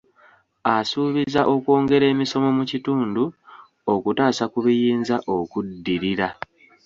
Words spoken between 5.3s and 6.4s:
okuddirira.